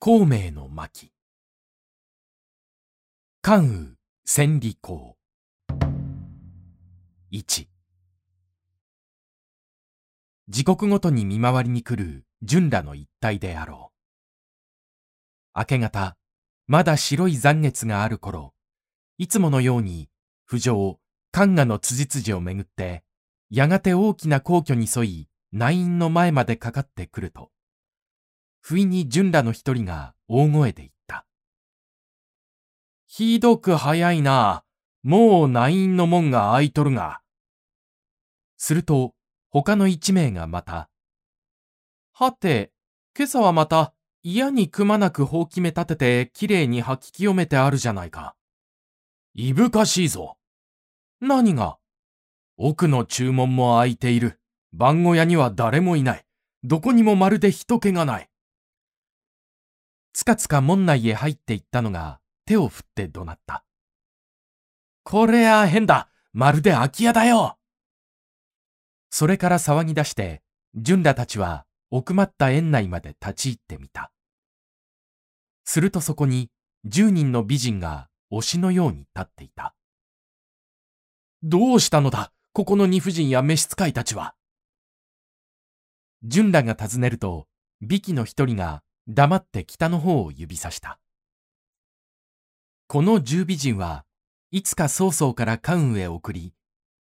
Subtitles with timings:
[0.00, 1.12] 孔明の巻。
[3.42, 5.16] 関羽千里公。
[7.32, 7.68] 一。
[10.48, 13.90] 時刻ごとに見回りに来る純らの一帯であろ
[15.56, 15.58] う。
[15.58, 16.16] 明け方
[16.68, 18.54] まだ白い残月がある頃
[19.18, 20.08] いつものように
[20.44, 21.00] 不条
[21.32, 23.02] 関賀の辻辻をめぐって
[23.50, 27.50] やがて大きな皇居に沿い内院の前までかかってくると。
[28.68, 31.24] 不意に純らの一人が大声で言った。
[33.06, 34.62] ひどく早いな。
[35.02, 37.22] もう内院の門が開いとるが。
[38.58, 39.14] すると、
[39.48, 40.90] 他の一名がまた。
[42.12, 42.70] はて、
[43.16, 48.36] 今朝はまた嫌にくまなくほうき目立ててきれいに吐き清めてあるじゃないか。
[49.32, 50.36] いぶかしいぞ。
[51.22, 51.78] 何が？
[52.58, 54.38] 奥の注文も開いている。
[54.74, 56.26] 番小屋には誰もいない。
[56.64, 58.28] どこにもまるで人気がない。
[60.12, 63.64] つかつか門内へ入っていったのが手を振って怒鳴った。
[65.04, 67.56] これは変だまるで空き家だよ
[69.10, 70.42] それから騒ぎ出して、
[70.74, 74.12] 純らたちは奥まった園内まで立ち入ってみた。
[75.64, 76.50] するとそこに
[76.84, 79.74] 十人の美人が推しのように立っていた。
[81.42, 84.34] どうしたのだここの二婦人や召使いたちは。
[86.22, 87.46] 純らが尋ねると、
[87.80, 90.98] 美紀の一人が黙って北の方を指さした。
[92.88, 94.04] この十美人は
[94.50, 96.52] いつか曹操から関羽へ送り、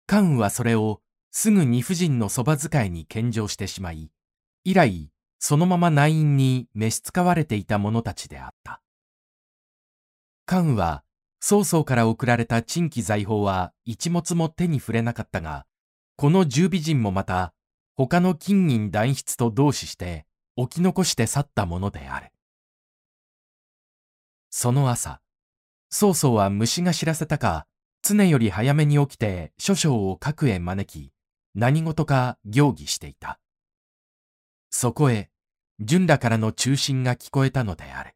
[0.05, 1.01] 関羽はそれを
[1.31, 4.11] すぐに婦人のそば使いに献上してしまい、
[4.65, 8.81] 以来そのまま内院に召し使われていた者たちであった。
[10.45, 11.03] 関羽は
[11.39, 15.65] 曹操から送られた珍奇財宝は一物も手に触れなかったが、
[16.17, 17.53] この十美人もまた
[17.95, 22.31] 他の金銀断筆と同視して置き残して去ったものである。
[24.49, 25.21] その朝、
[25.89, 27.65] 曹操は虫が知らせたか、
[28.01, 31.11] 常より早めに起きて諸将を各へ招き、
[31.55, 33.39] 何事か行儀していた。
[34.69, 35.29] そこへ、
[35.79, 38.15] 純らからの中心が聞こえたのである。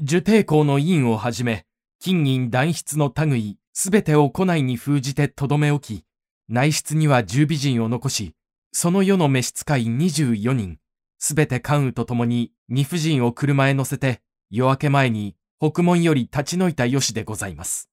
[0.00, 1.66] 受帝公の院をはじめ、
[2.00, 6.04] 金銀断筆の類すべてを庫内に封じてとどめ置き、
[6.48, 8.34] 内室には十美人を残し、
[8.76, 10.78] その世の召使い24人、
[11.20, 14.20] すべて関羽と共に二婦人を車へ乗せて、
[14.50, 17.88] 夜明け前に北門より立ち退いたよしでございます。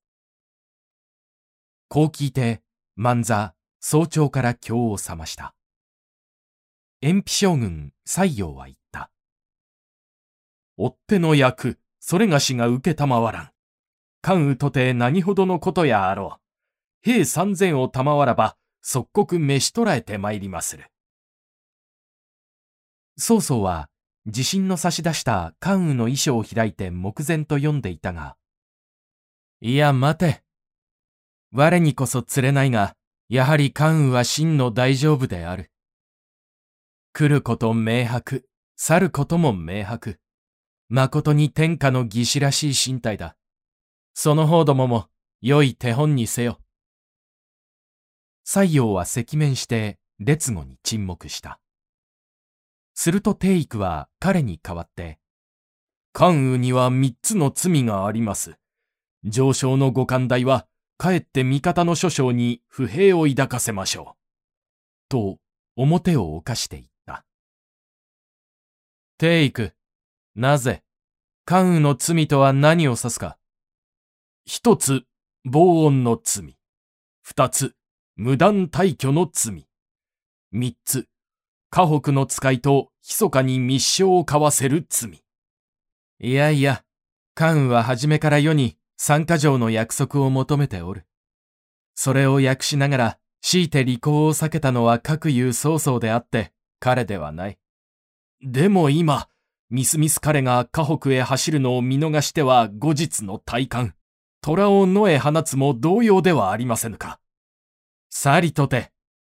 [1.88, 2.64] こう聞いて、
[2.96, 5.54] 万座、早朝から京を覚ました。
[7.04, 9.12] 延皮将軍、西洋は言った。
[10.78, 13.52] 追っ手の役、それがしが受けたまわらん。
[14.24, 16.42] 関羽とて何ほどのことやあろう。
[17.04, 20.86] 兵三千を賜らば、即刻召し捕らえて参りまする。
[23.18, 23.90] 曹操は
[24.26, 28.36] 自信の差し出した関羽の衣装を開いて目前と読んでいたが、
[29.62, 30.42] いや待て。
[31.54, 32.96] 我にこそ釣れないが、
[33.30, 35.72] やはり関羽は真の大丈夫である。
[37.14, 40.20] 来ること明白、去ることも明白。
[40.90, 43.36] 誠に天下の義士らしい身体だ。
[44.14, 45.08] その方どもも
[45.42, 46.60] 良い手本にせよ。
[48.44, 51.60] 西洋は赤面して列語に沈黙した。
[52.94, 55.20] すると帝育は彼に代わって、
[56.14, 58.58] 関羽には三つの罪があります。
[59.24, 64.22] 上昇のご寛大は、かえって味方の諸将に不平を抱かせましょう。
[65.10, 65.38] と、
[65.76, 67.26] 表を犯していった。
[69.18, 69.74] 帝育、
[70.36, 70.84] なぜ、
[71.46, 73.38] 関羽の罪とは何を指すか。
[74.46, 75.06] 一つ、
[75.44, 76.58] 防音の罪。
[77.22, 77.76] 二つ、
[78.16, 79.68] 無断退去の罪。
[80.52, 81.08] 三つ、
[81.70, 85.24] 河北の使いと密かに密書を交わせる罪。
[86.20, 86.84] いやいや、
[87.34, 91.06] 関羽は初めから世に三箇条の約束を求めておる。
[91.96, 97.58] それを訳しながら、強いて履行を避けたのは各有曹操であって、彼ではない。
[98.44, 99.30] でも今、
[99.70, 103.96] みすみす彼が河北へ走るのを見逃しては後日の体感。
[104.42, 107.21] 虎を野へ放つも同様ではありませぬか。
[108.14, 108.92] さりとて、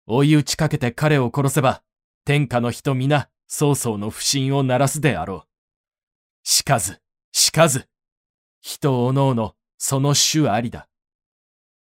[0.08, 1.84] 追い打ちかけて彼を殺せば、
[2.24, 5.48] 天下の人皆、曹操の不信を鳴らすであろう。
[6.44, 7.02] しかず、
[7.34, 7.90] しかず、
[8.62, 10.88] 人おのおの、その種ありだ。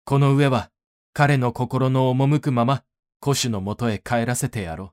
[0.04, 0.72] この上は、
[1.12, 2.82] 彼の心の赴くまま、
[3.22, 4.92] 古種のもとへ帰らせてやろ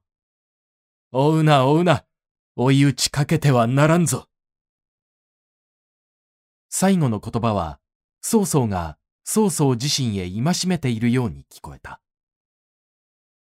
[1.11, 1.17] う。
[1.17, 2.05] 追うな追うな、
[2.55, 4.27] 追い打ちかけてはならんぞ。
[6.69, 7.79] 最後の言葉は、
[8.21, 8.98] 曹操が
[9.31, 12.01] 曹操自身へ戒めているように聞こえた。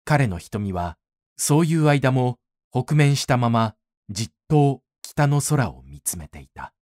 [0.06, 1.00] 彼の瞳は、
[1.36, 2.38] そういう間も
[2.72, 3.74] 北面したまま
[4.08, 6.76] じっと北の空を見つめていた。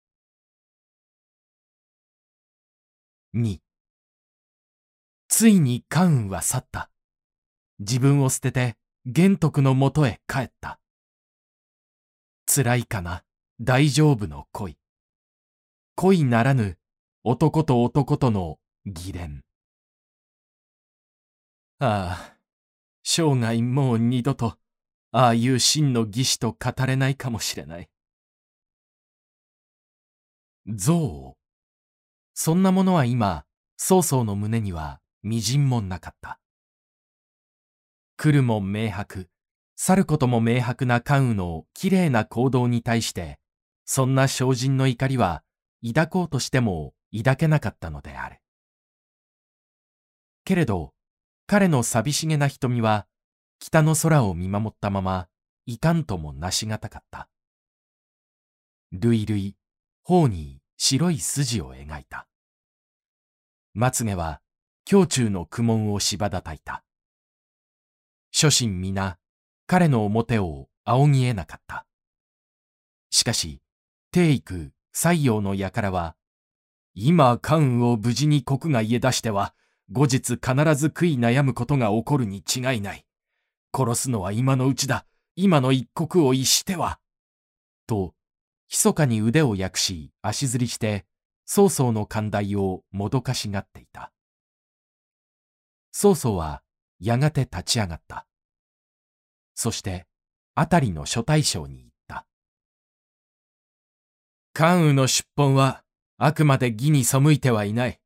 [3.35, 3.59] 2
[5.27, 6.89] ついに関羽は去った。
[7.77, 8.75] 自分を捨てて
[9.05, 10.79] 玄徳のもとへ帰った。
[12.47, 13.23] 辛いかな、
[13.61, 14.79] 大丈夫の恋。
[15.93, 16.79] 恋ならぬ
[17.23, 19.43] 男と男との議連。
[21.79, 22.37] ああ、
[23.03, 24.57] 生涯もう二度と、
[25.11, 27.89] ああいう真の義士と語れないかもしれない。
[30.65, 31.35] 憎悪
[32.33, 33.45] そんなものは今、
[33.77, 36.39] 曹操の胸には微塵もなかった。
[38.17, 39.29] 来るも明白、
[39.75, 43.39] 去ることも明白な関羽の綺麗な行動に対して、
[43.85, 45.43] そんな精進の怒りは
[45.85, 48.39] 抱こうとしても抱けなかったのである。
[50.49, 50.95] けれど、
[51.45, 53.05] 彼の寂しげな瞳は、
[53.59, 55.27] 北の空を見守ったまま、
[55.67, 57.29] いかんともなしがたかった。
[58.91, 59.53] 類々、
[60.01, 62.27] 頬に白い筋を描いた。
[63.75, 64.41] まつげは、
[64.91, 66.83] 胸中の苦悶を芝叩いた。
[68.31, 69.19] 諸神皆、
[69.67, 71.85] 彼の表を仰ぎえなかった。
[73.11, 73.61] しかし、
[74.09, 76.15] 帝育、西洋の輩は、
[76.95, 79.53] 今関羽を無事に国外へ出しては、
[79.91, 83.05] 後日必ず悔い悩むことが起こるに違いない。
[83.75, 85.05] 殺すのは今のうちだ。
[85.35, 86.99] 今の一国を逸しては。
[87.87, 88.13] と、
[88.69, 91.05] 密かに腕を訳し、足ずりして、
[91.45, 94.11] 曹操の寛大をもどかしがっていた。
[95.91, 96.61] 曹操は、
[96.99, 98.27] やがて立ち上がった。
[99.55, 100.05] そして、
[100.53, 102.27] あたりの諸大将に言った。
[104.53, 105.83] 関羽の出奔は、
[106.17, 107.99] あくまで義に背いてはいない。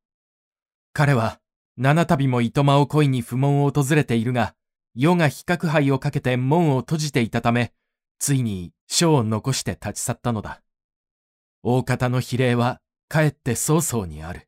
[0.93, 1.41] 彼は、
[1.77, 4.55] 七度も糸間を恋に不問を訪れているが、
[4.95, 7.73] 世が比較杯をかけて門を閉じていたため、
[8.19, 10.61] ついに書を残して立ち去ったのだ。
[11.63, 12.79] 大方の比例は、
[13.09, 14.47] かえって曹操にある。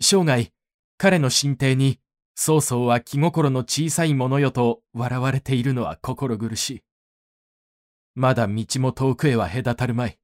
[0.00, 0.50] 生涯、
[0.96, 2.00] 彼の心底に、
[2.34, 6.82] 曹操は気心の小さいものよと笑われているのは心苦しい。
[8.14, 10.18] まだ道も遠くへは隔たるまい。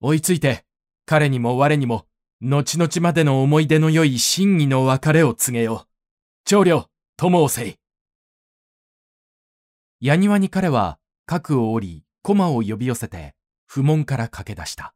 [0.00, 0.64] 追いついて、
[1.06, 2.06] 彼にも我にも、
[2.42, 5.88] 後々までの思い出の良い真偽の別れを告げよう。
[6.46, 6.86] 長領、
[7.18, 7.76] 友をせい。
[10.00, 13.34] 矢庭に彼は、核を折り、駒を呼び寄せて、
[13.66, 14.94] 不問から駆け出した。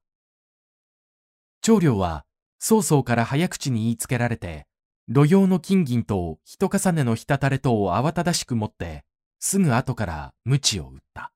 [1.61, 2.25] 長領は、
[2.59, 4.67] 曹操から早口に言いつけられて、
[5.09, 9.05] 土用の金銀と一重ねのたたれとを慌ただしく持って、
[9.39, 11.31] すぐ後から鞭を打った。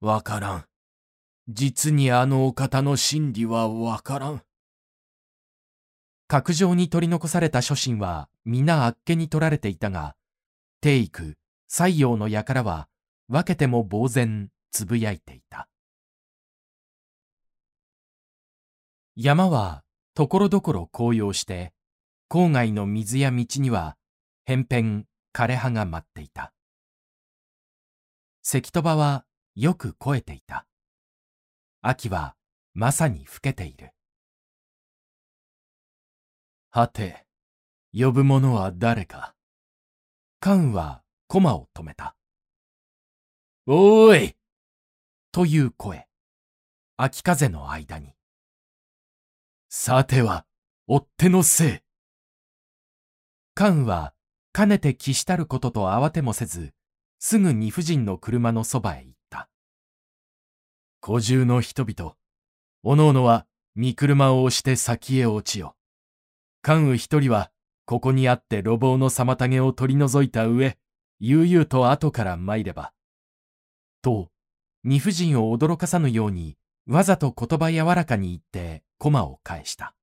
[0.00, 0.69] わからん。
[1.52, 4.42] 実にあのお方の真理はわからん。
[6.28, 10.14] 角上に取り残された諸神は皆あっけに取られていたが、
[10.80, 11.36] 帝育、
[11.66, 12.88] 西洋の輩は
[13.26, 15.68] 分けても呆然つぶやいていた。
[19.16, 19.82] 山は
[20.14, 21.72] ところどころ紅葉して、
[22.30, 23.96] 郊外の水や道には、
[24.44, 25.04] 偏偏
[25.34, 26.52] 枯葉が舞っていた。
[28.40, 29.24] 関戸場は
[29.56, 30.64] よく肥えていた。
[31.82, 32.36] 秋は
[32.74, 33.92] まさに更けている。
[36.70, 37.26] はて、
[37.92, 39.34] 呼ぶ者は誰か。
[40.40, 42.16] 関羽は駒を止めた。
[43.66, 44.36] おーい
[45.32, 46.06] という声。
[46.98, 48.14] 秋風の間に。
[49.70, 50.44] さては、
[50.86, 51.78] 追っ手のせい。
[53.54, 54.12] 関は、
[54.52, 56.74] かねて気したることと慌てもせず、
[57.18, 59.04] すぐに婦人の車のそばへ
[61.00, 61.20] 行った。
[61.20, 62.14] 古中の人々、
[62.82, 65.76] おのおのは、身車を押して先へ落ちよ。
[66.62, 67.50] 関羽一人は、
[67.86, 70.78] ここにあって路傍の妨げを取り除いた上、
[71.18, 72.92] 悠々と後から参れば。
[74.02, 74.30] と、
[74.84, 79.94] 二婦人を驚かさぬように、わざと言葉柔らかに言って駒を返した。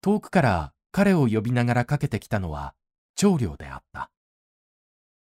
[0.00, 2.74] 遠くから彼を呼びながらかけてきたのは
[3.14, 4.10] 長領であった。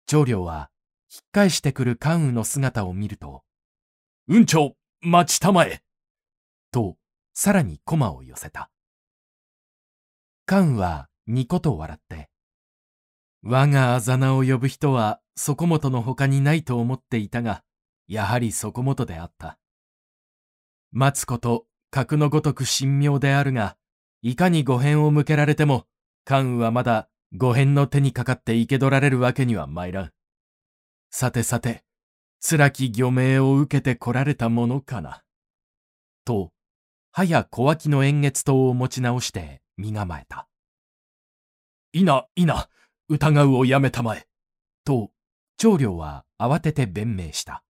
[0.07, 0.71] 長領は
[1.13, 3.43] 引っ返してくる関羽の姿を見ると、
[4.29, 5.83] 運長、待ちたまえ
[6.71, 6.97] と、
[7.35, 8.71] さらに駒を寄せた。
[10.47, 12.31] 関羽はニコと笑って、
[13.43, 17.65] 我があざ名を呼ぶ人はそこもとの他にないと思っていたが、
[18.07, 19.59] やはりそこもとであった。
[20.93, 23.77] 待つこと、格のごとく神妙であるが、
[24.23, 25.87] いかに御返を向けられても、
[26.25, 30.13] 関羽はまだ御返の手にかかって生け取られるわけには参らん。
[31.11, 31.83] さてさて、
[32.45, 35.23] 辛き漁命を受けて来られたものかな。
[36.25, 36.51] と、
[37.13, 40.49] はや小脇の円月刀を持ち直して身構えた。
[41.93, 42.69] いな、いな、
[43.09, 44.27] 疑うをやめたまえ。
[44.85, 45.11] と、
[45.57, 47.63] 長領は慌てて弁明した。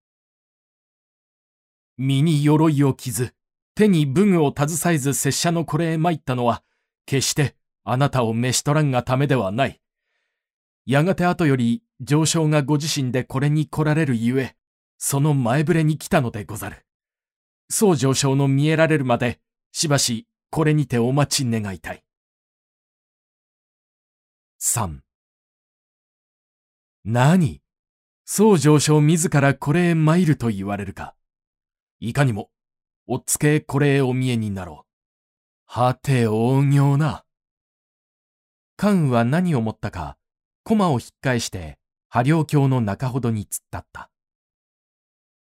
[1.99, 3.35] 身に鎧を着ず、
[3.75, 6.63] 手に武具を携えず拙者のこれへ参ったのは、
[7.05, 9.83] 決してあなたを召し取らんがためではない。
[10.87, 14.57] やがて後より上昇がご自身でこれに来られるゆえ、
[15.05, 16.87] その前触れに来たのでござる。
[17.69, 19.41] そう上昇の見えられるまで、
[19.73, 22.05] しばしこれにてお待ち願いたい。
[24.61, 25.01] 3
[27.05, 27.63] 何？
[28.25, 31.17] そう上昇自らこれへ参ると言われるか。
[31.99, 32.51] いかにも、
[33.09, 34.87] おっつけこれへお見えになろう。
[35.67, 37.25] はて大行な。
[38.77, 40.17] 関羽は何を思ったか、
[40.63, 44.12] 駒を引っ返して、波領橋の中ほどに突っ立った。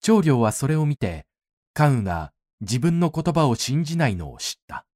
[0.01, 1.27] 長領はそれを見て、
[1.75, 4.87] 関羽が自分の言葉を信じないのを知った。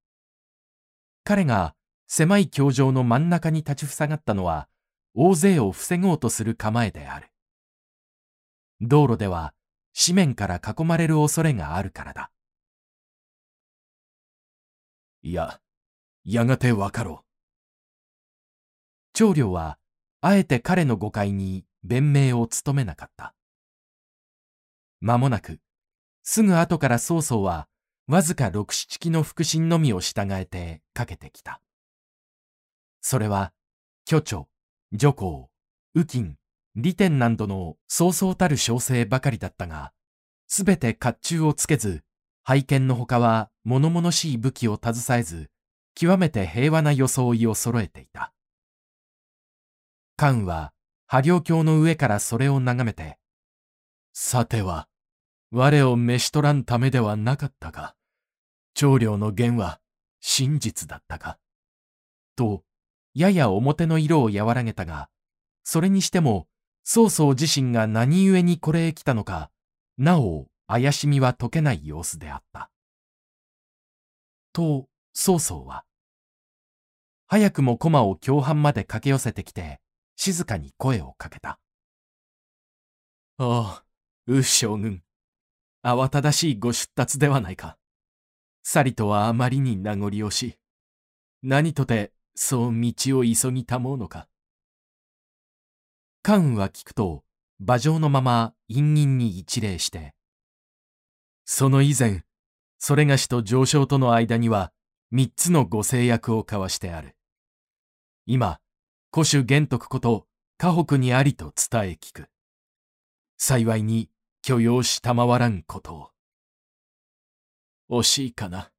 [1.24, 1.74] 彼が
[2.06, 4.68] 狭い橋上の真ん中に立ちふさがったのは、
[5.14, 7.28] 大勢を防ごうとする構えである。
[8.80, 9.54] 道路では
[9.92, 12.30] 四面から囲まれる恐れがあるからだ。
[15.22, 15.60] いや、
[16.24, 17.26] やがてわかろう。
[19.12, 19.78] 長領は、
[20.20, 23.34] あえて彼の誤解に弁明を務めなかった。
[25.02, 25.58] 間もなく、
[26.22, 27.66] すぐ後から曹操は、
[28.06, 31.60] わずか六七機の腹心のみを従えてかけてきた。
[33.00, 33.52] それは、
[34.04, 34.44] 巨著、
[34.92, 35.50] 女皇、
[35.92, 36.36] 右近、
[36.76, 39.92] 利天などのそうそうたる小生ばかりだったが、
[40.46, 42.04] すべて甲冑をつけず、
[42.44, 45.50] 拝見のほかは物々しい武器を携えず、
[45.96, 48.32] 極めて平和な装いを揃えていた。
[50.16, 50.72] 関羽は、
[51.06, 53.18] 波領橋の上からそれを眺めて、
[54.12, 54.88] さては、
[55.54, 57.94] 我を召し取らんためではなかったか。
[58.72, 59.80] 長領の言は
[60.20, 61.38] 真実だったか。
[62.36, 62.64] と、
[63.14, 65.10] やや表の色を和らげたが、
[65.62, 66.48] それにしても
[66.84, 69.50] 曹操自身が何故にこれへ来たのか、
[69.98, 72.70] なお怪しみは解けない様子であった。
[74.54, 75.84] と、曹操は、
[77.26, 79.80] 早くも駒を共犯まで駆け寄せてきて、
[80.16, 81.60] 静かに声をかけた。
[83.36, 83.84] ああ、
[84.26, 85.02] ウ将軍。
[85.82, 87.76] 慌ただしいご出立ではないか。
[88.62, 90.58] さりとはあまりに名残惜し。
[91.42, 94.28] 何とて、そう道を急ぎたもうのか。
[96.22, 97.24] 関羽は聞くと、
[97.60, 100.14] 馬上のまま陰銀に一礼して、
[101.44, 102.24] その以前、
[102.78, 104.72] それがしと上昇との間には
[105.10, 107.16] 三つのご制約を交わしてある。
[108.26, 108.60] 今、
[109.12, 110.26] 古種玄徳こと
[110.58, 112.28] 河北にありと伝え聞く。
[113.36, 114.08] 幸いに
[114.42, 116.10] 許容したまわらんことを。
[117.88, 118.72] 惜しいかな。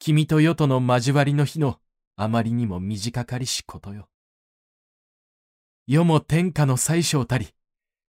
[0.00, 1.78] 君と世との交わりの日の
[2.16, 4.08] あまりにも短かりしことよ。
[5.86, 7.54] 世も天下の最小たり、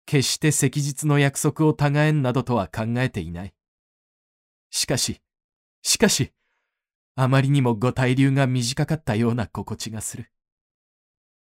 [0.05, 3.53] 決して昔日の約束をたがえんなどとは考えていない。
[4.69, 5.21] しかし、
[5.81, 6.31] しかし、
[7.15, 10.31] あまりにもご滞留が短かったような心地がする。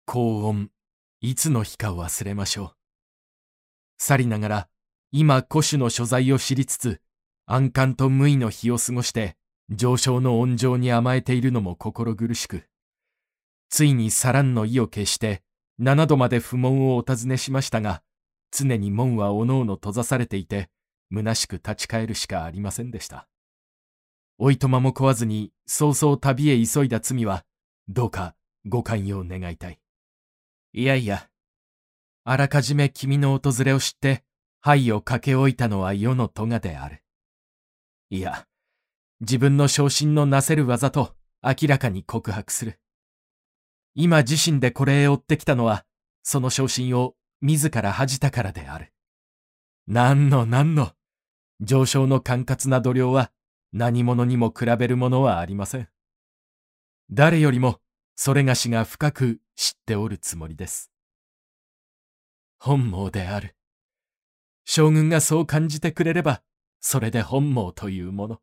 [0.04, 0.72] 高温、
[1.20, 2.76] いつの日か忘れましょう。
[3.98, 4.68] さりながら、
[5.12, 7.00] 今古種の所在を知りつつ、
[7.46, 9.36] 安閑と無意の日を過ごして、
[9.70, 12.64] 上昇の温情に甘えているのも心苦しく、
[13.68, 15.42] ついにサランの意を決して、
[15.78, 18.02] 七度まで不問をお尋ねしましたが、
[18.50, 20.70] 常に門はおのおの閉ざされていて、
[21.12, 23.28] 虚しく立ち返るしかありませんでした。
[24.38, 27.44] おいとまも食わずに、早々旅へ急いだ罪は、
[27.88, 28.34] どうか
[28.66, 29.80] ご寛容願いたい。
[30.72, 31.28] いやいや、
[32.24, 34.24] あらかじめ君の訪れを知って、
[34.60, 37.02] 灰をかけ置いたのは世の咎である。
[38.10, 38.46] いや、
[39.20, 42.80] 自分の昇進のなせる技と明らかに告白する。
[43.94, 45.84] 今自身でこれへ追ってきたのは、
[46.22, 48.92] その昇進を自ら恥じたからである。
[49.86, 50.92] 何の何の、
[51.60, 53.32] 上昇の管轄な度量は
[53.72, 55.88] 何者にも比べるものはありません。
[57.10, 57.80] 誰よりも、
[58.16, 60.90] それがしが深く知っておるつもりです。
[62.58, 63.55] 本望である。
[64.68, 66.42] 将軍がそう感じてくれれば、
[66.80, 68.40] それで本望というもの。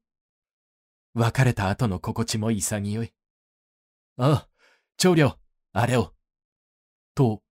[1.14, 3.14] 別れた後の心地も潔い。
[4.18, 4.48] ああ、
[4.98, 5.38] 長領、
[5.74, 6.14] あれを。
[7.14, 7.44] と、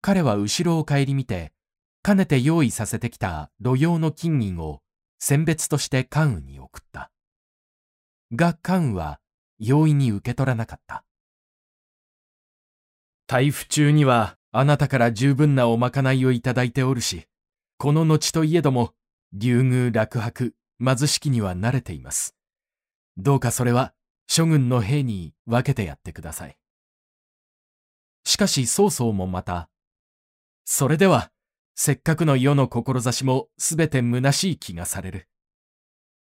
[0.00, 1.52] 彼は後ろを顧みて、
[2.02, 4.80] かねて用意させてきた路用の金銀を
[5.18, 7.10] 選別として関羽に送った。
[8.32, 9.20] が関羽は
[9.58, 11.04] 容易に受け取らなかった。
[13.26, 17.26] 台風中にはあなたから十分なおまかないをいただいておるし、
[17.82, 18.92] この後といえども、
[19.32, 22.36] 流宮落泊、貧しきには慣れています。
[23.16, 23.94] どうかそれは
[24.26, 26.58] 諸軍の兵に分けてやってください。
[28.22, 29.70] しかし曹操もまた、
[30.66, 31.30] それでは、
[31.74, 35.28] せっかくの世の志もすべて虚しい気がされる。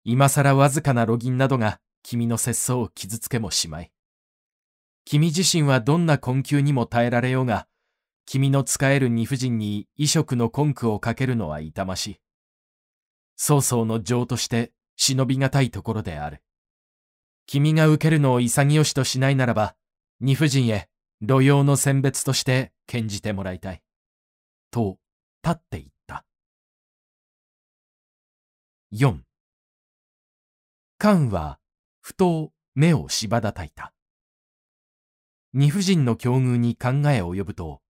[0.04, 3.92] 今更わずかな路銀などが君の節操を傷つけもしまい。
[5.06, 7.68] 君自身はどんな困窮にも耐えられようが、
[8.26, 12.20] 君の仕える二夫人に異色の根拠をかけるのは痛ましい。
[13.36, 16.42] 曹操の情として忍びがたいところである。
[17.46, 19.76] 君が受けるのを潔しとしないならば、
[20.20, 20.88] 二夫人へ
[21.22, 23.82] 路用の選別として献じてもらいたい。
[24.72, 24.98] と、
[25.44, 26.26] 立っていった。
[28.94, 29.20] 4
[30.98, 31.60] 関は、
[32.02, 33.94] ふと目をしばだたいた。
[35.54, 37.83] 二夫人の境遇に考え及ぶと、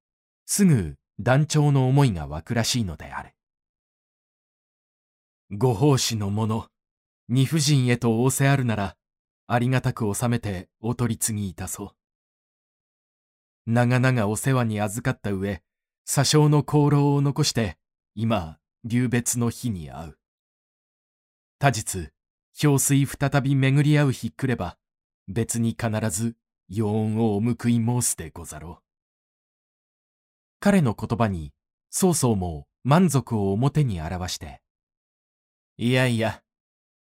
[0.55, 3.33] すぐ団長の思いが湧くらしいのである。
[5.49, 6.69] ご奉仕の者、
[7.27, 8.95] 二夫人へと仰せあるなら、
[9.47, 11.91] ありがたく収めてお取り次ぎいたそう。
[13.65, 15.63] 長々お世話に預かった上、
[16.07, 17.79] 詐称の功労を残して、
[18.13, 20.19] 今、流別の日に会う。
[21.57, 22.09] 他日、
[22.61, 24.77] 氷水再び巡り合う日来れば、
[25.27, 26.35] 別に必ず、
[26.69, 28.82] 容恩をお報い申すでござろう。
[30.63, 31.51] 彼の言葉に、
[31.89, 34.61] 曹操も満足を表に表して、
[35.75, 36.41] いやいや、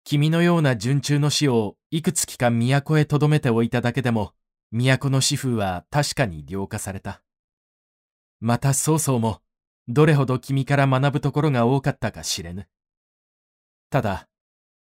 [0.04, 4.34] 君のような順中の死をいくつきか都へ留めておいただけでも、
[4.70, 7.24] 都の死風は確かに良化された。
[8.38, 9.42] また曹操も、
[9.88, 12.68] どれほど君から学ぶところが多かったか知れぬ。
[13.90, 14.28] ただ、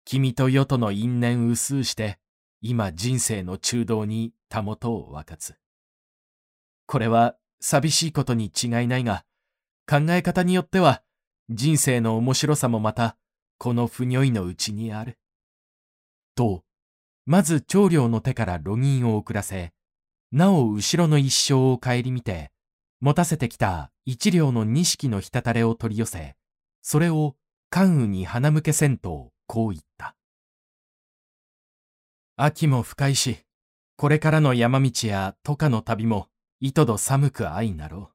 [0.04, 2.18] 君と世との因縁薄うして、
[2.60, 5.56] 今人生の中道にたもとを分かつ。
[6.84, 9.24] これは寂しいことに違いないが、
[9.88, 11.02] 考え方によっては、
[11.48, 13.16] 人生の面白さもまた、
[13.58, 15.18] この不如意のうちにある。
[16.34, 16.62] と、
[17.26, 19.72] まず長領の手から路銀を送らせ、
[20.30, 22.52] なお後ろの一生を顧みて、
[23.00, 26.36] 持たせてきた一両の錦のひたれを取り寄せ、
[26.82, 27.36] それを
[27.70, 30.14] 関羽に花向けせんと、こう言った。
[32.36, 33.38] 秋も深いし、
[33.96, 36.28] これからの山道や渡河の旅も、
[36.60, 38.14] いとど寒く相なろう。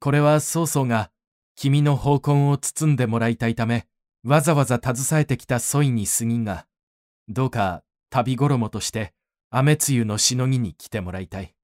[0.00, 1.10] これは曹操が、
[1.56, 3.86] 君の奉公を包んでもらいたいため、
[4.24, 6.66] わざわざ携えてきた添いに過ぎが、
[7.28, 9.12] どうか旅衣として
[9.50, 11.54] 雨露のしのぎに来てもらいたい。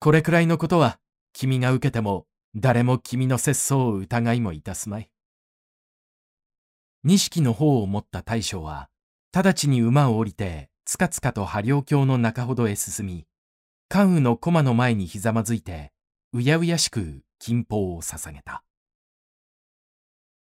[0.00, 0.98] これくらいのことは
[1.32, 5.10] 君が受けても誰も君の節操を疑いもいたすまい。
[7.02, 8.88] 錦の方を持った大将は、
[9.32, 13.26] 直ちに馬を降りて、つかつかと波良橋の中ほどへ進み、
[13.88, 15.92] 関羽の駒の前にひざまずいて、
[16.32, 18.64] うやうやしく金宝を捧げた。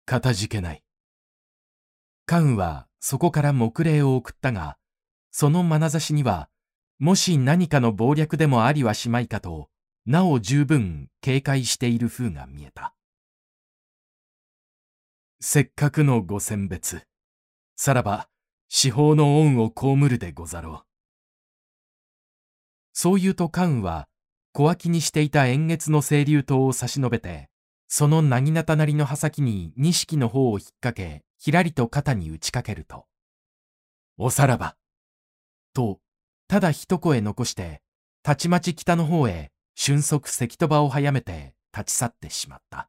[0.04, 0.82] かたじけない。
[2.24, 4.78] 関羽はそこから目礼を送ったが、
[5.30, 6.48] その眼差しには、
[6.98, 9.68] もし何かの謀略でもありはしまいかと、
[10.06, 12.94] なお十分警戒している風が見えた。
[15.40, 17.06] せっかくのご選別。
[17.76, 18.28] さらば、
[18.68, 20.95] 司法の恩を被るでござろう。
[22.98, 24.08] そう言うと関羽は、
[24.54, 27.50] 小脇にしていた円月の清流刀を差し伸べて、
[27.88, 33.04] そのなぎなたなりの刃先に錦の方を引っ掛け、ひらりと肩に打ちかけると、
[34.16, 34.78] おさらば、
[35.74, 36.00] と、
[36.48, 37.82] ただ一声残して、
[38.22, 42.88] たちまち北の方へ瞬足関戸場を早めて立ち去ってしまった。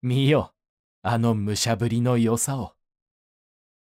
[0.00, 0.54] 見よ、
[1.02, 2.72] あの武者ぶりの良さを。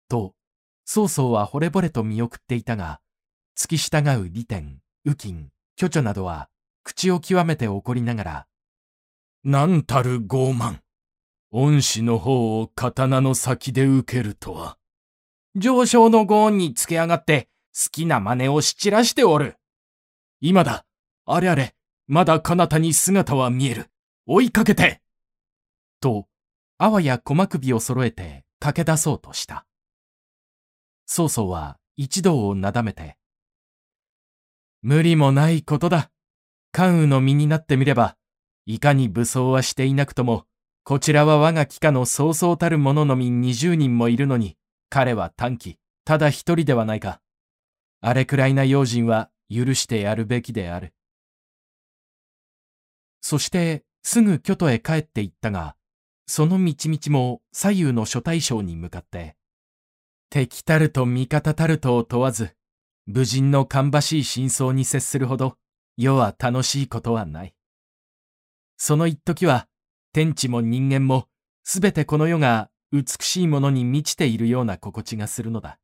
[0.09, 0.35] と、
[0.83, 2.99] 曹操は惚れ惚れと見送っていたが、
[3.59, 6.47] 付き従う利天、右近、巨著などは、
[6.85, 8.47] 口を極めて怒りながら、
[9.43, 10.79] なんたる傲慢。
[11.51, 14.77] 恩師の方を刀の先で受けるとは。
[15.55, 19.57] 上昇のご恩につけ上がって、好きな真似をし散らしておる。
[20.39, 20.85] 今だ。
[21.25, 21.75] あれあれ、
[22.07, 23.87] まだ彼方に姿は見える。
[24.25, 25.01] 追いかけて
[25.99, 26.27] と、
[26.77, 29.65] あわや鼓首を揃えて駆け出そうとした。
[31.05, 33.18] 曹操は一同をなだめて、
[34.81, 36.11] 無理もないことだ。
[36.71, 38.15] 関羽の身になってみれば、
[38.65, 40.45] いかに武装はしていなくとも、
[40.83, 44.57] こちらは我が機下のそうそうたる者のみ二十人もいるのに、
[44.89, 47.21] 彼は短期、ただ一人ではないか。
[48.01, 50.93] あれくらいな用心は許してやるべきである。
[53.21, 55.75] そしてすぐ京都へ帰って行ったが、
[56.25, 59.35] その道々も左右の諸大将に向かって、
[60.29, 62.55] 敵たると味方たるとを問わず、
[63.11, 65.57] 武人の芳しい真相に接するほど、
[65.97, 67.55] 世は楽しいことはない。
[68.77, 69.67] その一時は、
[70.13, 71.27] 天地も人間も、
[71.63, 75.79] すべてこの世が美しいものに満ちているような心地がするのだ。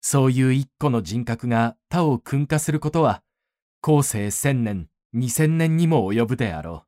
[0.00, 3.22] そういう一個の人格が他を訓化することは、
[3.80, 6.86] 後世千年、二千年にも及ぶであろう。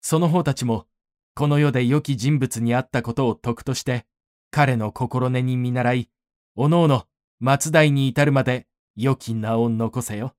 [0.00, 0.88] その方たちも、
[1.36, 4.04] この世で良き人物に会ったことを徳として、
[4.50, 6.10] 彼の心根に見習い、
[6.56, 7.06] おのおの
[7.40, 8.66] 松代に至るまで
[8.96, 10.34] 良き名を残せよ。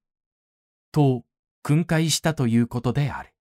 [0.91, 1.23] と、
[1.62, 3.34] 訓戒したということである。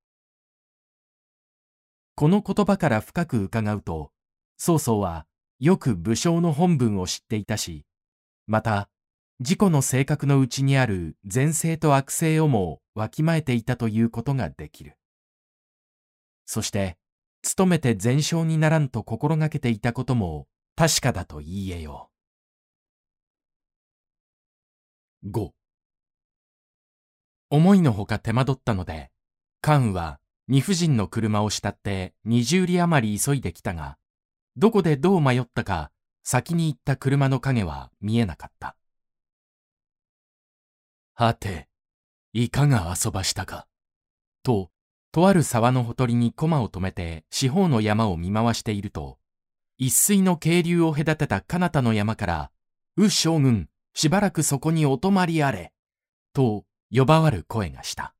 [2.17, 4.12] この言葉から深く伺うと、
[4.57, 5.27] 曹操は
[5.59, 7.85] よく武将の本文を知っていたし、
[8.47, 8.88] また、
[9.40, 14.97] 自己の性格のうちにある善性と悪性をもわきまえていたということができる。
[16.47, 16.99] そして、
[17.57, 22.13] 努めて善将にならんと心がけていたことも確かだと言えよう。
[25.27, 25.53] 5
[27.49, 29.11] 思いのほか手間取ったので、
[29.63, 33.97] 関羽は二夫人の車を慕って二十里余り急いできたが、
[34.59, 35.91] どこでどう迷ったか、
[36.25, 38.77] 先に行った車の影は見えなかった。
[41.15, 41.69] はて、
[42.35, 43.67] いかが遊ばしたか。
[44.43, 44.71] と、
[45.11, 49.17] とある沢のほとりに駒を止めて四方の山を見回していると、
[49.79, 52.51] 一水の渓流を隔てた彼方の山から、
[52.99, 55.72] う将軍、しばらくそこにお泊まりあれ、
[56.33, 58.14] と呼ばわる声がした。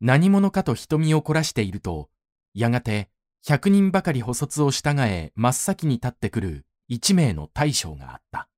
[0.00, 2.10] 何者かと瞳を凝らしていると、
[2.52, 3.08] やがて
[3.46, 8.48] 百人ばかり補卒を従え真っ先に立ってくる一名の大将があった。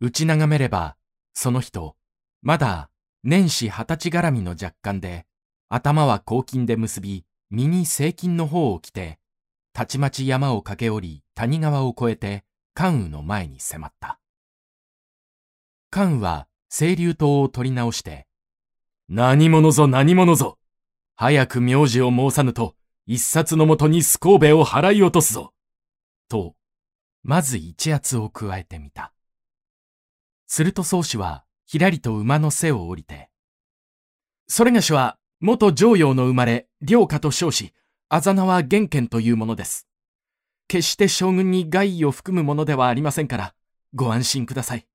[0.00, 0.96] 打ち眺めれば、
[1.34, 1.96] その人、
[2.42, 2.90] まだ
[3.22, 5.26] 年始二十歳絡みの若干で、
[5.68, 9.18] 頭は黄金で結び、身に青金の方を着て、
[9.72, 12.44] たちまち山を駆け下り、谷川を越えて、
[12.74, 14.18] 関羽の前に迫った。
[15.90, 18.26] 関羽は清流刀を取り直して、
[19.08, 20.58] 何者ぞ何者ぞ
[21.16, 25.52] 早く名字を申さぬと、一冊のもとにスコーベを払い落とすぞ
[26.28, 26.54] と、
[27.22, 29.12] まず一圧を加えてみた。
[30.46, 33.28] すると宗氏は、ひらりと馬の背を降りて、
[34.48, 37.74] それがしは、元上陽の生まれ、良家と称し、
[38.08, 39.89] あざ名は元賢というものです。
[40.70, 43.54] 決して将軍に害意を含むものではありませんから、
[43.92, 44.86] ご安心ください。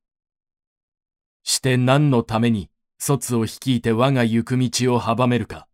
[1.43, 5.67] して何のために、卒を率いて我が行く道を阻めるか。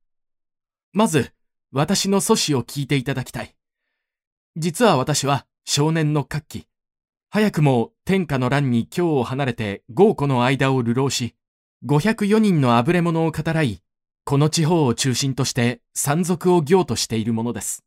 [0.92, 1.34] まず、
[1.72, 3.56] 私の祖師を聞いていただきたい。
[4.58, 6.68] 実は私は少年の活気、
[7.30, 11.36] 早くも天下の乱に京を離れて豪湖の間を流浪し、
[11.86, 13.84] 504人のあぶれ者を語らい、
[14.26, 17.86] この地方を中心として山賊を行としているものです。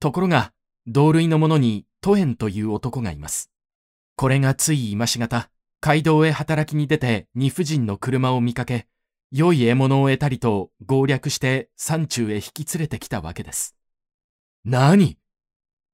[0.00, 0.53] ところが、
[0.86, 3.50] 同類の者に都園という男がいます。
[4.16, 8.86] これがつい今しがた、街道へ働きに出て二夫人の車を見かけ、
[9.30, 13.74] 良い獲物を得たりと合略して山中へ引き連れてきたわけです。
[14.64, 15.18] 何？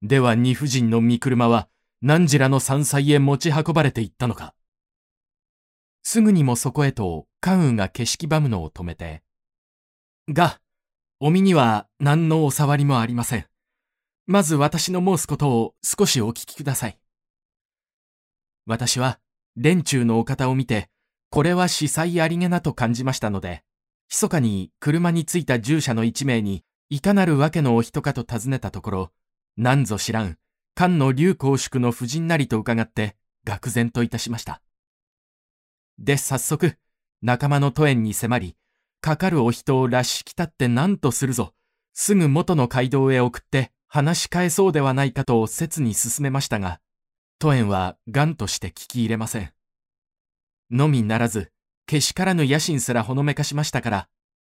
[0.01, 1.67] では二夫人の身車は
[2.01, 4.53] 何時らの山菜へ持ち運ばれていったのか。
[6.03, 9.23] すぐにもそこへと関羽が景色ばむのを止めて、
[10.29, 10.59] が、
[11.19, 13.45] お身には何のお触りもありません。
[14.27, 16.97] まず私の申すことを少しお聞きください。
[18.65, 19.19] 私は、
[19.55, 20.89] 連中のお方を見て、
[21.29, 23.63] これは司祭ありげなと感じましたので、
[24.09, 29.11] 密かに車に着いた従者の一名に、いかなるわけのお人かと尋ねたところ、
[29.57, 30.37] なんぞ知らん、
[30.77, 34.61] 菅の竜公祝の夫人なりと伺って愕然といたしました。
[35.97, 36.77] で、早速、
[37.21, 38.55] 仲間の都園に迫り、
[39.01, 41.53] かかるお人をらしきたって何とするぞ、
[41.93, 46.79] すぐ元の街道へ送って話し返そうではないかと切に進めましたが、
[47.39, 49.51] 都園は癌として聞き入れません。
[50.71, 51.51] のみならず、
[51.85, 54.07] けしからぬ野心すらほのめかしましたから、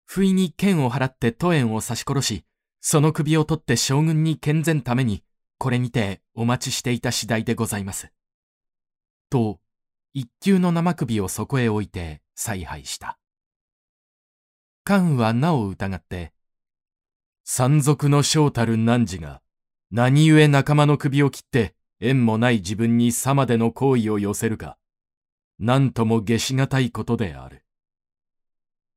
[0.06, 2.44] 不意に剣を払って都園を刺し殺し、
[2.82, 5.24] その首を取って将軍に健全ために、
[5.58, 8.12] これにてお待ちしていた次第でございます。
[9.30, 9.62] と、
[10.14, 13.18] 一級の生首をそこへ置いて采配した。
[14.84, 16.34] 関羽はなお疑って、
[17.52, 19.42] 山賊の正たる汝が、
[19.90, 24.78] 何故仲間の首を切って縁もない自分にさまでの行為を寄せるか、
[25.58, 27.66] 何とも下しがたいことである。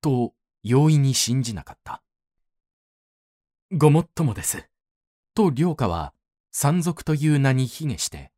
[0.02, 2.02] と、容易に信じなかった。
[3.72, 4.68] ごもっともです。
[5.34, 6.12] と、良家は
[6.50, 8.32] 山賊という名に卑下して、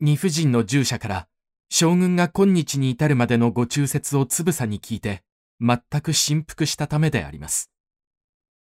[0.00, 1.28] 二夫人の従者から
[1.70, 5.22] 将軍が今日に至るまでのご忠説をつぶさに聞いて、
[5.60, 7.70] 全く振幅したためであります。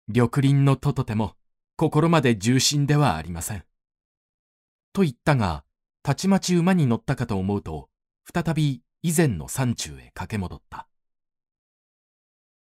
[0.08, 1.36] 緑林のととても、
[1.78, 3.64] 心まで重心ではありません。
[4.92, 5.64] と言ったが、
[6.04, 7.90] たちまち馬に乗ったかと思うと、
[8.34, 10.88] 再び以前の山中へ駆け戻った。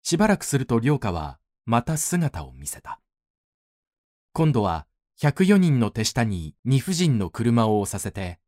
[0.03, 3.01] しばらくすると良家は、また姿を見せた。
[4.31, 4.87] 今度は
[5.19, 8.39] 104人の手下に二夫人の車を押させて、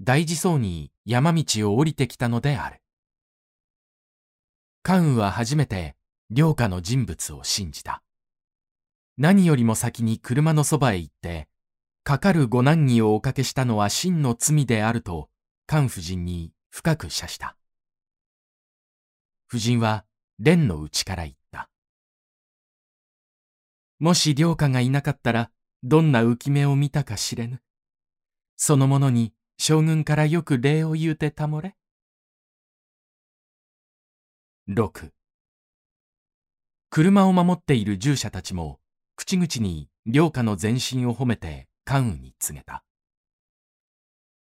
[0.00, 2.80] 大事そうに山道を降りてきたのである。
[4.82, 5.96] 関羽は初めて、
[6.30, 8.02] 良家の人物を信じた。
[9.18, 11.48] 何よりも先に車のそばへ行って、
[12.04, 15.28] かかるご難儀をおかけしたのは真の罪であると、
[15.68, 17.56] 菅夫人に深く謝した。
[19.48, 20.04] 夫人は
[20.38, 21.68] 蓮の内から言った。
[23.98, 25.50] もし良家がいなかったら、
[25.82, 27.60] どんな浮き目を見たか知れぬ。
[28.56, 31.76] その者に将軍からよく礼を言うてたもれ。
[34.68, 35.10] 6
[36.90, 38.78] 車を守っている従者たちも
[39.16, 42.84] 口々に良家の前進を褒めて関羽に告げた。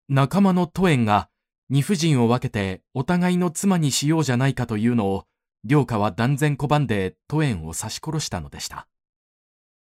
[0.09, 1.29] 仲間の都園が
[1.69, 5.25] 二夫人を分けてお互いの妻にしようじゃないかというのを
[5.63, 8.87] 良家は断然拒んで都園を刺し殺したのでした。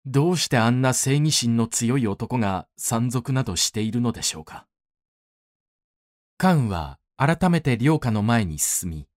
[0.07, 4.65] どうしてあんな正義心の強い男が山賊などしているのでしょうか。
[6.37, 9.07] 関羽は改めて良家の前に進み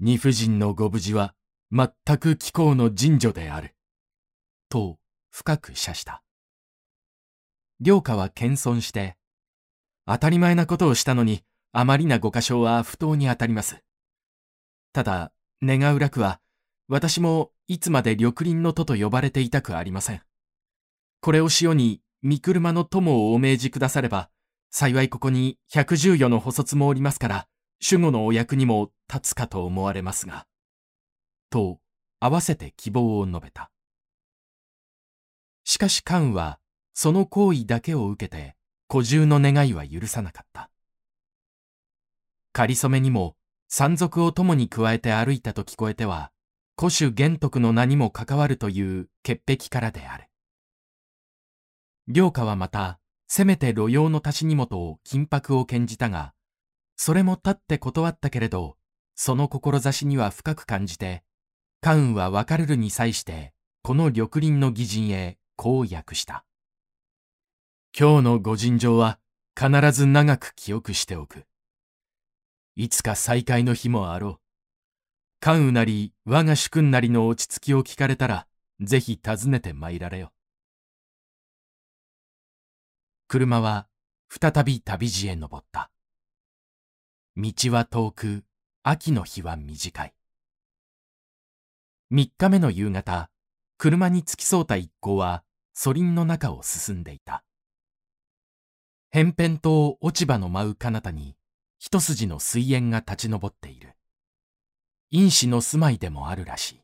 [0.00, 1.34] 二夫人のご無事は
[1.70, 3.75] 全く貴公の神女である。
[4.68, 4.98] と
[5.30, 6.22] 深く謝した。
[7.80, 9.16] 良家は謙遜して、
[10.06, 13.82] 当たり前なことをしたのに、あまりなご過小は不当に当たります。
[14.92, 16.40] ただ、願う楽は、
[16.88, 20.22] 私もいつまで緑林の徒と呼ばれていたくありません。
[21.20, 24.30] これをしように、三車の友をお命じくだされば、
[24.70, 27.48] 幸いここに百十余の補卒もおりますから、
[27.88, 30.46] 守護のお役にも立つかと思われますが、
[31.50, 31.78] と
[32.20, 33.70] 合わせて希望を述べた。
[35.68, 36.60] しかし関は
[36.94, 38.54] その行為だけを受けて
[38.88, 40.70] 古獣の願いは許さなかった。
[42.52, 43.36] 仮初めにも
[43.68, 46.30] 山賊を共に加えて歩いたと聞こえては、
[46.78, 50.28] 古種玄徳の名にも関わるという潔癖からである。
[52.06, 56.32] 良家はまた、せめて路用の足し荷物を金箔を献じたが、
[56.96, 58.76] それも立って断ったけれど、
[59.16, 61.24] その志には深く感じて、
[61.80, 63.52] 関羽は別れるに際して、
[63.82, 66.44] この緑林の義人へこう訳した。
[67.98, 69.18] 今日のご尋常は
[69.58, 71.46] 必ず長く記憶しておく。
[72.76, 74.38] いつか再会の日もあろう。
[75.40, 78.46] 関羽なり我が主君なりの落ち着きを聞かれたら、
[78.80, 80.32] ぜひ訪ねて参られよ。
[83.28, 83.88] 車は
[84.28, 85.90] 再び旅路へ登った。
[87.36, 88.44] 道は遠く、
[88.82, 90.14] 秋の日は短い。
[92.10, 93.30] 三日目の夕方、
[93.78, 95.42] 車に付き添うた一行は、
[95.76, 97.44] 蘇林の中を進んでいた。
[99.10, 101.36] 偏々と落ち葉の舞う彼方に、
[101.78, 103.94] 一筋の水煙が立ち上っている。
[105.10, 106.80] 因子の住まいでもあるらしい。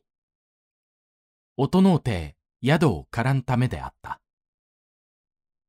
[1.57, 4.21] 音のうて宿をからんためであった。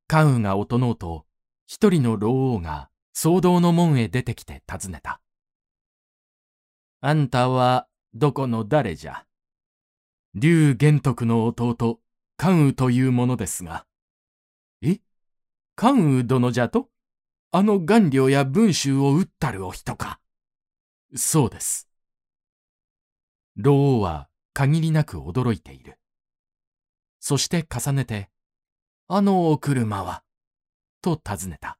[0.07, 1.25] 関羽が音のうと、
[1.67, 5.23] 一人の老王が騒動の門へ出てきて尋ねた。
[7.01, 9.25] あんたはどこの誰じゃ？
[10.35, 12.01] 竜玄徳の弟、
[12.37, 13.87] 関羽というものですが。
[14.83, 15.01] え？
[15.77, 16.89] 関羽殿じゃと？
[17.53, 20.21] あの顔料や文集を打ったるお人か。
[21.15, 21.89] そうです。
[23.57, 25.99] 老王は限りなく驚いている。
[27.21, 28.29] そして重ねて、
[29.07, 30.25] あのお車は？
[31.01, 31.79] と尋ねた。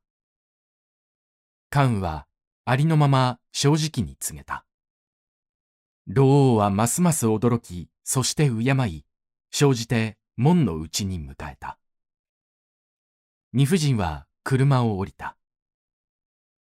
[1.71, 2.27] 関羽は
[2.65, 4.65] ありのまま正直に告げた。
[6.07, 9.05] 老王はますます驚き、そして敬い、
[9.51, 11.79] 生じて門の内に迎えた。
[13.53, 15.37] 二夫人は車を降りた。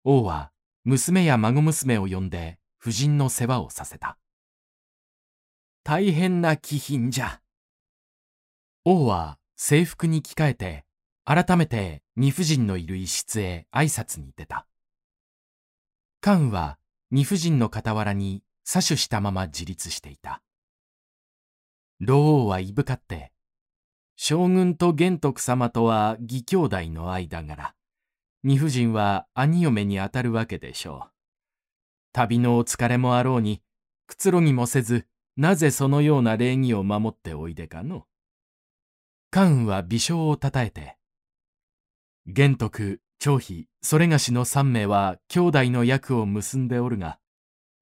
[0.04, 0.52] 王は
[0.84, 4.16] 娘や孫娘を呼んで夫人の世話をさせた。
[5.82, 7.40] 大変な気品じゃ。
[8.84, 10.84] 王は制服に着替えて、
[11.24, 14.66] 改めて二夫人のいる一室へ挨拶に出た。
[16.20, 16.78] 関羽は
[17.10, 20.42] 二夫人の傍らに詐取したまま自立していた。
[22.00, 23.34] 老王はいぶかって、
[24.16, 27.74] 将軍と玄徳様とは義兄弟の間柄。
[28.42, 31.11] 二夫人は兄嫁にあたるわけでしょう。
[32.12, 33.61] 旅のお疲れもあろうに、
[34.07, 38.07] くつろぎもせず、なぜそのような礼儀を守っておいでかの。
[39.31, 40.96] 関羽は微笑をたたえて、
[42.27, 47.18] 玄徳、張飛、それがしの三名は兄弟の役を結んでおるが、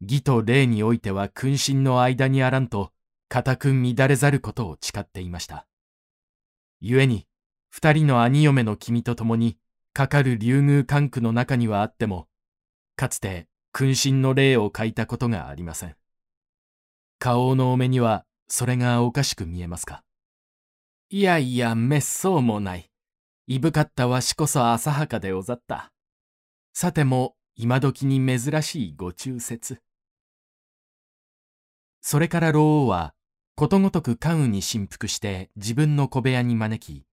[0.01, 2.91] 義と礼においては君臣の間にあらんと、
[3.29, 5.67] 固く乱れざることを誓っていました。
[6.85, 7.29] 故に、
[7.71, 9.57] 二人の兄嫁の君と共に、
[9.95, 12.27] かかる竜宮関空の中にはあっても、
[12.97, 15.97] かつて君臣の礼を書いたことがありません。
[17.19, 20.03] 顔のお目には、それがおかしく見えますか？
[21.09, 22.91] いやいや、めっそうもない。
[23.47, 25.93] いぶかったわしこそ浅はかでござった。
[26.75, 29.81] さても、今時に珍しいご忠説。
[32.01, 33.15] それから老王は、
[33.55, 37.05] ことごとく関羽に振幅して自分の小部屋に招き、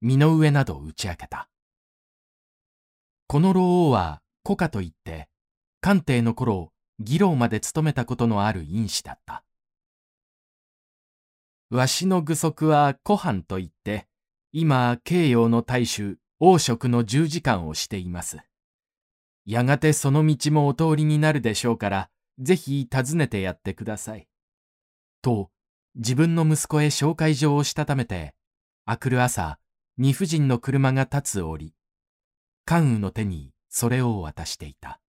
[0.00, 1.48] 身の上など打ち明けた。
[3.26, 5.28] この老王は古家といって、
[5.80, 9.44] 官邸の頃、議論まで務めたことのある因子だった。
[11.70, 14.06] わしの具足は古藩といって、
[14.52, 18.38] 今、慶陽の大衆、王職の十字官をしています。
[19.44, 24.28] やがてその道もお通りになるでしょうから、ぜひ訪ねてやってください。
[25.20, 25.50] と、
[25.94, 28.34] 自分の息子へ紹介状をしたためて、
[28.84, 29.58] あくる朝、
[29.96, 31.74] 二婦人の車が立つ折、
[32.64, 35.00] 関羽の手にそれを渡していた。